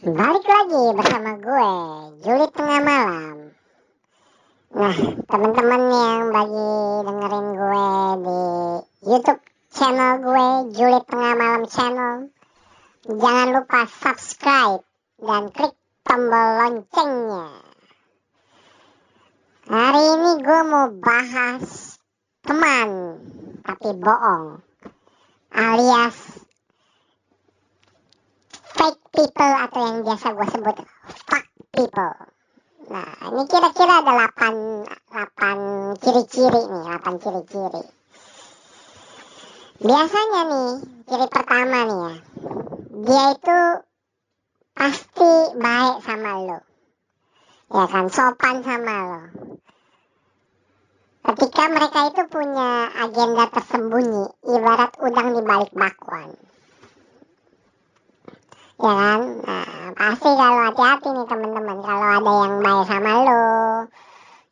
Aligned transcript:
Balik 0.00 0.48
lagi 0.48 0.96
bersama 0.96 1.36
gue, 1.36 1.72
Juli 2.24 2.48
Tengah 2.56 2.80
Malam. 2.80 3.52
Nah, 4.72 4.96
teman-teman 5.28 5.82
yang 5.92 6.32
bagi 6.32 6.72
dengerin 7.04 7.48
gue 7.52 7.88
di 8.24 8.40
YouTube 9.12 9.44
channel 9.68 10.24
gue, 10.24 10.48
Juli 10.72 11.04
Tengah 11.04 11.34
Malam 11.36 11.68
channel, 11.68 12.32
jangan 13.12 13.48
lupa 13.52 13.80
subscribe 13.92 14.80
dan 15.20 15.52
klik 15.52 15.76
tombol 16.08 16.48
loncengnya. 16.64 17.60
Hari 19.68 20.04
ini 20.16 20.32
gue 20.40 20.60
mau 20.64 20.88
bahas 20.96 22.00
teman, 22.40 23.20
tapi 23.68 24.00
bohong, 24.00 24.64
alias 25.52 26.39
people 29.20 29.52
atau 29.52 29.80
yang 29.84 29.98
biasa 30.00 30.26
gue 30.32 30.46
sebut 30.48 30.76
fuck 31.28 31.44
people. 31.76 32.14
Nah, 32.88 33.10
ini 33.28 33.42
kira-kira 33.44 34.00
ada 34.00 34.12
8, 34.32 34.88
8 35.12 36.00
ciri-ciri 36.00 36.62
nih, 36.64 36.84
8 36.88 37.20
ciri-ciri. 37.20 37.84
Biasanya 39.84 40.40
nih, 40.48 40.70
ciri 41.04 41.26
pertama 41.28 41.78
nih 41.84 42.00
ya, 42.00 42.14
dia 43.04 43.24
itu 43.36 43.60
pasti 44.72 45.32
baik 45.60 45.96
sama 46.00 46.32
lo. 46.40 46.58
Ya 47.70 47.84
kan, 47.92 48.06
sopan 48.08 48.64
sama 48.64 48.96
lo. 49.04 49.22
Ketika 51.20 51.64
mereka 51.68 52.00
itu 52.08 52.22
punya 52.32 52.88
agenda 52.96 53.44
tersembunyi, 53.52 54.24
ibarat 54.48 54.96
udang 55.04 55.36
di 55.36 55.42
balik 55.44 55.70
bakwan 55.76 56.32
ya 58.80 58.92
kan? 58.96 59.20
Nah 59.44 59.92
pasti 59.92 60.30
kalau 60.32 60.60
hati-hati 60.72 61.08
nih 61.12 61.26
teman-teman 61.28 61.78
kalau 61.84 62.08
ada 62.08 62.32
yang 62.48 62.54
baik 62.64 62.84
sama 62.88 63.12
lo 63.28 63.44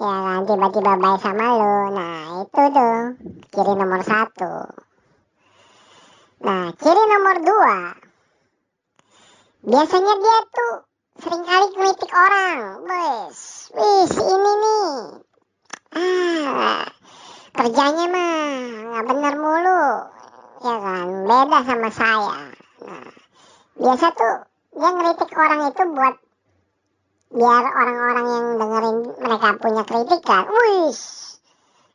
ya 0.00 0.14
kan? 0.24 0.40
Tiba-tiba 0.48 0.92
baik 0.96 1.20
sama 1.20 1.46
lo 1.60 1.76
nah 1.92 2.18
itu 2.40 2.62
tuh 2.72 3.00
ciri 3.52 3.72
nomor 3.76 4.00
satu. 4.00 4.54
Nah 6.40 6.72
ciri 6.80 7.02
nomor 7.04 7.36
dua 7.44 7.78
biasanya 9.64 10.14
dia 10.20 10.38
tuh 10.48 10.74
sering 11.20 11.44
kali 11.44 11.66
kritik 11.76 12.12
orang. 12.16 12.60
Wes 12.88 13.38
wis 13.76 14.12
ini 14.16 14.52
nih. 14.56 14.88
Ah 15.92 16.88
kerjanya 17.52 18.06
mah 18.08 18.40
nggak 18.88 19.04
bener 19.04 19.34
mulu. 19.36 19.84
Ya 20.64 20.74
kan? 20.80 21.08
Beda 21.28 21.58
sama 21.60 21.92
saya 21.92 22.53
biasa 23.84 24.06
tuh 24.16 24.36
dia 24.72 24.90
ngeritik 24.96 25.30
orang 25.36 25.60
itu 25.68 25.82
buat 25.92 26.16
biar 27.36 27.64
orang-orang 27.68 28.26
yang 28.32 28.46
dengerin 28.56 28.98
mereka 29.20 29.48
punya 29.60 29.82
kritikan, 29.84 30.42
wih 30.48 30.96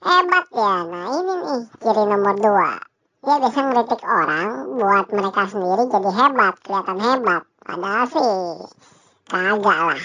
hebat 0.06 0.46
ya. 0.54 0.76
Nah 0.86 1.06
ini 1.18 1.34
nih 1.34 1.62
ciri 1.82 2.04
nomor 2.06 2.36
dua. 2.38 2.72
Dia 3.26 3.36
biasa 3.42 3.60
ngeritik 3.66 4.02
orang 4.06 4.48
buat 4.78 5.06
mereka 5.10 5.44
sendiri 5.50 5.84
jadi 5.90 6.12
hebat, 6.14 6.54
kelihatan 6.62 6.98
hebat. 7.02 7.44
Padahal 7.66 8.06
sih 8.06 8.34
kagak 9.28 9.80
lah. 9.90 10.04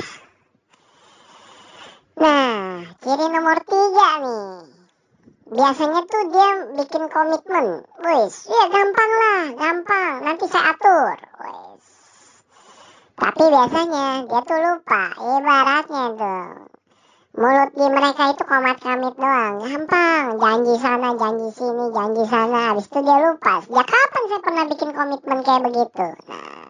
Nah, 2.14 2.88
ciri 3.04 3.26
nomor 3.28 3.58
tiga 3.60 4.10
nih. 4.24 4.48
Biasanya 5.44 6.00
tuh 6.08 6.24
dia 6.32 6.48
bikin 6.80 7.04
komitmen. 7.12 7.84
Wis, 8.00 8.48
ya 8.48 8.64
gampang 8.72 9.12
lah, 9.12 9.42
gampang. 9.52 10.14
Nanti 10.24 10.48
saya 10.48 10.72
atur. 10.72 11.20
Tapi 13.24 13.44
biasanya 13.48 14.28
dia 14.28 14.40
tuh 14.44 14.58
lupa. 14.60 15.04
Ibaratnya 15.16 16.04
tuh. 16.12 16.44
Mulut 17.34 17.70
di 17.72 17.86
mereka 17.88 18.36
itu 18.36 18.44
komat 18.44 18.76
kamit 18.84 19.14
doang. 19.16 19.54
Gampang. 19.64 20.24
Janji 20.36 20.74
sana, 20.76 21.08
janji 21.16 21.48
sini, 21.56 21.84
janji 21.96 22.24
sana. 22.28 22.60
Habis 22.76 22.86
itu 22.92 23.00
dia 23.00 23.18
lupa. 23.24 23.64
Sejak 23.64 23.86
kapan 23.88 24.22
saya 24.28 24.40
pernah 24.44 24.64
bikin 24.68 24.90
komitmen 24.92 25.38
kayak 25.40 25.62
begitu? 25.64 26.08
Nah. 26.28 26.68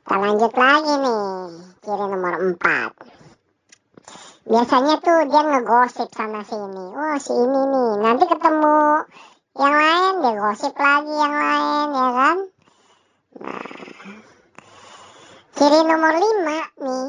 Kita 0.00 0.16
lanjut 0.16 0.52
lagi 0.56 0.94
nih. 1.04 1.28
Ciri 1.84 2.04
nomor 2.08 2.34
empat 2.40 2.90
biasanya 4.46 5.02
tuh 5.02 5.26
dia 5.26 5.42
ngegosip 5.42 6.06
sana 6.14 6.46
sini 6.46 6.94
wah 6.94 7.18
si 7.18 7.34
ini 7.34 7.62
nih 7.66 7.90
nanti 7.98 8.30
ketemu 8.30 9.02
yang 9.58 9.74
lain 9.74 10.14
dia 10.22 10.32
gosip 10.38 10.74
lagi 10.78 11.10
yang 11.10 11.34
lain 11.34 11.88
ya 11.90 12.08
kan 12.14 12.38
nah 13.42 13.66
ciri 15.56 15.80
nomor 15.88 16.14
lima 16.20 16.60
nih. 16.84 17.08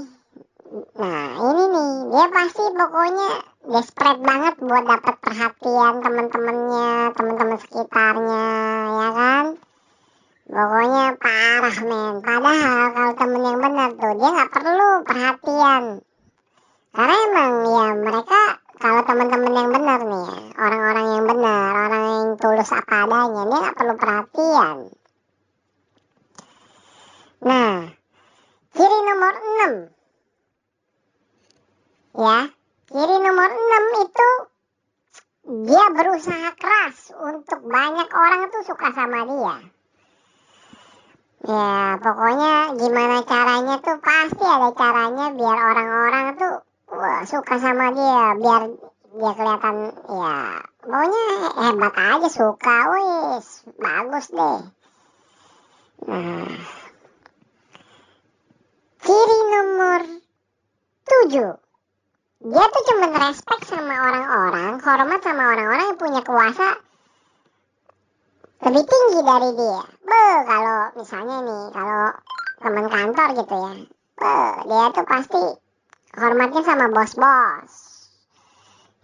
Nah 0.96 1.28
ini 1.36 1.64
nih. 1.68 1.92
Dia 2.16 2.26
pasti 2.32 2.64
pokoknya 2.72 3.30
desperate 3.68 4.22
banget 4.24 4.56
buat 4.64 4.84
dapat 4.88 5.16
perhatian 5.20 5.94
teman-temannya 6.00 7.12
teman-teman 7.12 7.58
sekitarnya 7.60 8.48
ya 8.88 9.10
kan? 9.12 9.46
Pokoknya 10.48 11.06
parah 11.20 11.78
men. 11.84 12.14
Padahal 12.24 12.88
kalau 12.96 13.14
temen 13.20 13.42
yang 13.44 13.60
benar 13.60 13.90
tuh 14.00 14.14
dia 14.16 14.30
nggak 14.32 14.52
perlu 14.56 14.90
perhatian. 15.04 15.84
Karena 16.96 17.16
emang 17.28 17.54
ya 17.68 17.88
mereka 18.00 18.42
kalau 18.78 19.02
teman-teman 19.04 19.54
yang 19.58 19.70
benar 19.74 20.00
nih 20.06 20.24
ya, 20.24 20.40
orang-orang 20.56 21.08
yang 21.10 21.26
benar, 21.26 21.70
orang 21.90 22.04
yang 22.08 22.28
tulus 22.38 22.70
apa 22.70 22.96
adanya, 23.10 23.42
dia 23.44 23.58
nggak 23.60 23.76
perlu 23.76 23.94
perhatian. 23.98 24.78
Nah, 27.38 27.74
ciri 28.78 28.97
nomor 29.08 29.34
6. 29.64 29.88
Ya, 32.20 32.40
ciri 32.92 33.18
nomor 33.24 33.50
6 33.56 34.04
itu 34.04 34.30
dia 35.68 35.86
berusaha 35.96 36.50
keras 36.60 37.16
untuk 37.16 37.64
banyak 37.64 38.10
orang 38.12 38.52
tuh 38.52 38.68
suka 38.68 38.92
sama 38.92 39.24
dia. 39.24 39.56
Ya, 41.48 41.96
pokoknya 42.04 42.76
gimana 42.76 43.24
caranya 43.24 43.80
tuh 43.80 43.98
pasti 44.04 44.44
ada 44.44 44.76
caranya 44.76 45.32
biar 45.32 45.56
orang-orang 45.56 46.36
tuh 46.36 46.68
wah 46.88 47.22
suka 47.28 47.60
sama 47.60 47.92
dia 47.92 48.24
biar 48.40 48.62
dia 49.18 49.32
kelihatan 49.36 49.76
ya 50.08 50.36
pokoknya 50.80 51.24
hebat 51.60 51.94
aja 52.00 52.30
suka 52.32 52.78
wis 52.96 53.48
bagus 53.76 54.26
deh 54.32 54.62
nah 56.08 56.56
ciri 59.04 59.40
nomor 59.52 60.02
tujuh 61.38 61.54
dia 62.38 62.66
tuh 62.70 62.84
cuma 62.94 63.08
respect 63.18 63.64
sama 63.70 63.94
orang-orang 63.94 64.82
hormat 64.82 65.22
sama 65.22 65.44
orang-orang 65.54 65.86
yang 65.94 66.00
punya 66.02 66.22
kuasa 66.26 66.82
lebih 68.58 68.90
tinggi 68.90 69.22
dari 69.22 69.50
dia. 69.54 69.82
Be 70.02 70.26
kalau 70.50 70.80
misalnya 70.98 71.38
nih 71.46 71.64
kalau 71.78 72.10
teman 72.58 72.86
kantor 72.90 73.28
gitu 73.38 73.56
ya. 73.58 73.74
Be 74.18 74.38
dia 74.66 74.86
tuh 74.98 75.06
pasti 75.06 75.44
hormatnya 76.18 76.62
sama 76.66 76.86
bos-bos. 76.90 77.74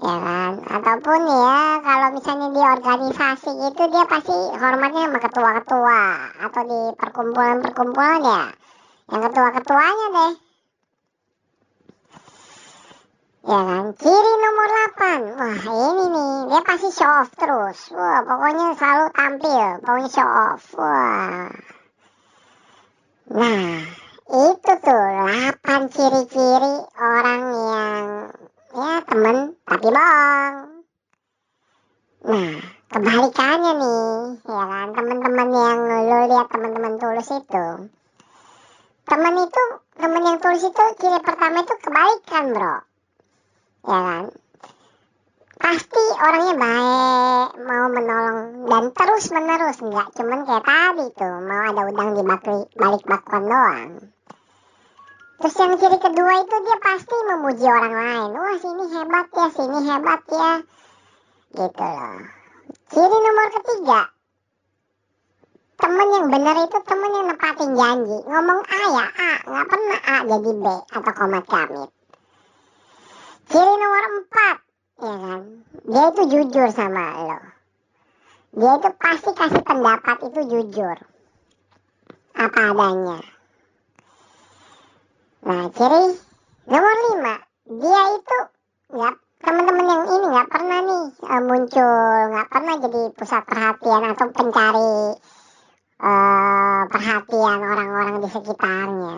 Ya 0.01 0.15
kan? 0.17 0.53
Ataupun 0.73 1.19
ya 1.25 1.57
kalau 1.85 2.07
misalnya 2.17 2.47
di 2.49 2.61
organisasi 2.65 3.51
itu 3.69 3.83
dia 3.93 4.03
pasti 4.09 4.37
hormatnya 4.57 5.09
sama 5.09 5.19
ketua-ketua 5.21 6.01
atau 6.49 6.61
di 6.65 6.81
perkumpulan-perkumpulan 6.97 8.21
ya. 8.25 8.43
Yang 9.09 9.21
ketua-ketuanya 9.29 10.07
deh 10.17 10.33
ya 13.43 13.59
kan 13.59 13.91
ciri 13.99 14.33
nomor 14.39 14.67
8 14.95 15.35
wah 15.35 15.57
ini 15.67 16.05
nih. 16.15 16.35
Dia 16.47 16.61
pasti 16.63 16.89
show 16.95 17.11
off 17.11 17.27
terus. 17.35 17.91
Wah 17.91 18.23
pokoknya 18.23 18.71
selalu 18.79 19.05
tampil. 19.11 19.67
Pokoknya 19.83 20.09
show 20.15 20.29
off. 20.31 20.63
Wah. 20.79 21.51
Nah 23.35 23.83
itu 24.31 24.73
tuh 24.79 25.05
8 25.59 25.91
ciri-ciri 25.91 26.75
orang 26.95 27.43
yang 27.51 28.03
ya 28.71 28.91
temen 29.11 29.37
tapi 29.67 29.89
bohong. 29.91 30.55
Nah 32.23 32.55
kebalikannya 32.95 33.71
nih. 33.75 34.11
Ya 34.47 34.63
kan 34.71 34.87
teman-teman 34.95 35.49
yang 35.51 35.77
lo 35.83 36.19
lihat 36.31 36.47
teman-teman 36.47 36.95
tulus 36.95 37.27
itu. 37.35 37.91
Teman 39.03 39.35
itu 39.35 39.63
teman 39.99 40.23
yang 40.31 40.39
tulus 40.39 40.63
itu 40.63 40.83
ciri 40.95 41.19
pertama 41.19 41.59
itu 41.59 41.75
kebaikan 41.83 42.55
bro 42.55 42.92
ya 43.83 43.99
kan? 43.99 44.25
Pasti 45.63 46.03
orangnya 46.19 46.55
baik 46.59 47.49
mau 47.63 47.85
menolong 47.87 48.67
dan 48.67 48.83
terus 48.91 49.31
menerus 49.31 49.79
nggak 49.79 50.11
cuman 50.11 50.39
kayak 50.43 50.65
tadi 50.67 51.05
tuh 51.15 51.39
mau 51.39 51.61
ada 51.71 51.81
udang 51.87 52.09
di 52.19 52.23
balik, 52.27 53.03
bakwan 53.07 53.43
doang. 53.47 53.91
Terus 55.39 55.55
yang 55.59 55.75
ciri 55.79 55.97
kedua 56.03 56.33
itu 56.43 56.55
dia 56.67 56.77
pasti 56.83 57.15
memuji 57.15 57.65
orang 57.67 57.95
lain. 57.95 58.29
Wah 58.35 58.57
sini 58.59 58.85
hebat 58.91 59.27
ya 59.31 59.47
sini 59.55 59.79
hebat 59.87 60.21
ya. 60.31 60.51
Gitu 61.55 61.85
loh. 61.87 62.19
Ciri 62.91 63.17
nomor 63.23 63.47
ketiga 63.55 64.01
temen 65.79 66.07
yang 66.15 66.27
benar 66.31 66.55
itu 66.63 66.77
temen 66.87 67.11
yang 67.11 67.25
nepatin 67.27 67.71
janji. 67.75 68.17
Ngomong 68.23 68.59
A 68.67 68.81
ya 68.99 69.05
A 69.11 69.31
nggak 69.47 69.67
pernah 69.67 69.99
A 70.11 70.15
jadi 70.27 70.51
B 70.59 70.65
atau 70.91 71.13
komat 71.15 71.43
kamit 71.47 71.91
ciri 73.53 73.73
nomor 73.77 74.03
empat. 74.17 74.57
Ya 74.97 75.13
kan? 75.21 75.41
Dia 75.85 76.03
itu 76.09 76.21
jujur 76.25 76.67
sama 76.73 77.05
lo. 77.21 77.39
Dia 78.57 78.71
itu 78.81 78.89
pasti 78.97 79.29
kasih 79.37 79.61
pendapat 79.61 80.17
itu 80.25 80.41
jujur. 80.49 80.97
Apa 82.33 82.59
adanya. 82.73 83.21
Nah 85.45 85.69
ciri 85.69 86.17
nomor 86.65 86.95
lima. 87.13 87.35
Dia 87.69 88.01
itu 88.17 88.37
nggak 88.97 89.15
teman-teman 89.43 89.85
yang 89.85 90.03
ini 90.07 90.27
nggak 90.33 90.49
pernah 90.49 90.79
nih 90.87 91.05
uh, 91.19 91.41
muncul 91.43 91.93
nggak 92.31 92.47
pernah 92.47 92.75
jadi 92.79 93.01
pusat 93.11 93.43
perhatian 93.43 94.01
atau 94.15 94.27
pencari 94.31 94.95
uh, 95.99 96.81
perhatian 96.87 97.59
orang-orang 97.59 98.23
di 98.23 98.27
sekitarnya 98.31 99.15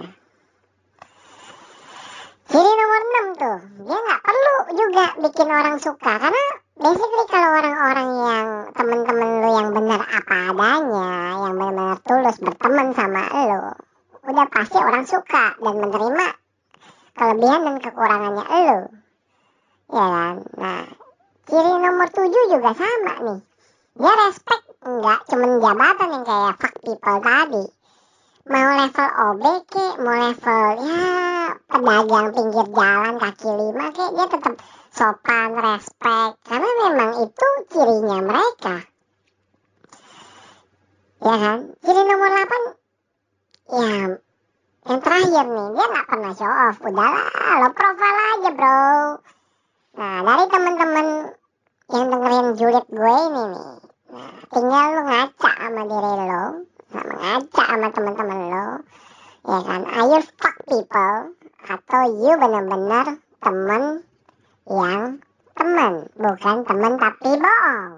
ciri 2.45 2.71
nomor 2.73 3.01
6 3.35 3.41
tuh 3.41 3.59
dia 3.85 3.97
nggak 3.99 4.21
perlu 4.25 4.55
juga 4.73 5.05
bikin 5.35 5.51
orang 5.51 5.83
suka? 5.83 6.15
Karena 6.15 6.43
basically 6.79 7.25
kalau 7.27 7.49
orang-orang 7.59 8.09
yang 8.23 8.47
teman-teman 8.71 9.29
lu 9.43 9.49
yang 9.51 9.69
benar 9.75 10.01
apa 10.07 10.35
adanya 10.55 11.11
yang 11.43 11.53
benar-benar 11.59 11.99
tulus 12.07 12.39
berteman 12.39 12.95
sama 12.95 13.27
lu 13.35 13.75
udah 14.31 14.47
pasti 14.47 14.79
orang 14.79 15.03
suka 15.03 15.59
dan 15.59 15.75
menerima 15.75 16.27
kelebihan 17.19 17.61
dan 17.67 17.75
kekurangannya 17.83 18.45
lu. 18.47 18.79
Ya 19.91 20.05
kan? 20.07 20.35
Nah 20.55 20.87
ciri 21.51 21.73
nomor 21.83 22.07
tujuh 22.15 22.43
juga 22.55 22.71
sama 22.71 23.13
nih. 23.19 23.39
Dia 23.99 24.13
respect 24.23 24.65
enggak 24.87 25.19
cuman 25.35 25.51
jabatan 25.59 26.15
yang 26.15 26.23
kayak 26.23 26.55
fuck 26.63 26.75
people 26.79 27.19
tadi. 27.19 27.65
Mau 28.47 28.69
level 28.71 29.09
OB 29.19 29.43
mau 29.99 30.15
level 30.15 30.63
ya 30.79 31.03
pedagang 31.67 32.27
pinggir 32.31 32.67
jalan 32.71 33.13
kaki 33.19 33.49
lima 33.51 33.85
ke 33.91 34.05
dia 34.15 34.25
tetap 34.31 34.55
sopan 34.95 35.51
respect. 35.59 36.39
Karena 36.47 36.69
memang 36.87 37.11
itu 37.27 37.47
cirinya 37.67 38.19
mereka. 38.23 38.75
Ya 41.19 41.35
kan? 41.35 41.59
Ciri 41.83 42.01
nomor 42.07 42.29
8 42.31 42.85
ya 43.65 43.91
yang 44.85 45.01
terakhir 45.01 45.45
nih 45.49 45.67
dia 45.73 45.85
nggak 45.89 46.07
pernah 46.07 46.31
show 46.37 46.45
off. 46.45 46.77
Udahlah 46.85 47.57
lo 47.65 47.69
profile 47.73 48.21
aja 48.37 48.49
bro. 48.53 48.85
Nah, 49.97 50.15
dari 50.21 50.45
teman-teman 50.51 51.07
yang 51.89 52.05
dengerin 52.13 52.47
julid 52.53 52.85
gue 52.93 53.15
ini 53.25 53.43
nih, 53.55 53.73
nah, 54.13 54.33
tinggal 54.53 54.85
lu 54.93 55.01
ngaca 55.09 55.51
sama 55.57 55.83
diri 55.89 56.13
lo, 56.29 56.45
sama 56.93 57.13
ngaca 57.17 57.63
sama 57.65 57.87
teman-teman 57.95 58.39
lo, 58.51 58.67
ya 59.49 59.59
kan? 59.65 59.81
Are 59.89 60.07
you 60.13 60.21
fuck 60.37 60.57
people? 60.69 61.17
Atau 61.65 62.01
you 62.21 62.31
benar-benar 62.37 63.17
temen 63.41 64.05
yang 64.65 65.21
temen, 65.53 65.93
bukan 66.17 66.57
temen 66.65 66.93
tapi 66.97 67.29
bohong. 67.37 67.93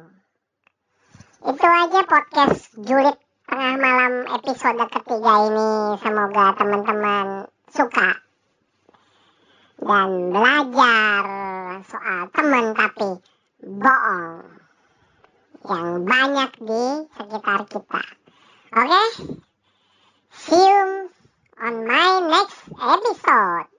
Itu 1.48 1.64
aja 1.64 2.02
podcast 2.04 2.76
julid 2.84 3.16
tengah 3.48 3.76
malam 3.80 4.14
episode 4.36 4.84
ketiga 4.92 5.34
ini. 5.48 5.96
Semoga 6.04 6.46
teman-teman 6.60 7.48
suka 7.72 8.20
dan 9.78 10.10
belajar 10.36 11.24
soal 11.88 12.22
teman 12.36 12.76
tapi 12.76 13.10
bohong 13.64 14.44
yang 15.72 15.88
banyak 16.04 16.52
di 16.60 16.84
sekitar 17.16 17.64
kita. 17.72 18.04
Oke? 18.76 18.84
Okay? 18.92 19.08
See 20.36 20.60
you 20.60 21.08
on 21.64 21.76
my 21.88 22.12
next 22.28 22.60
episode. 22.76 23.77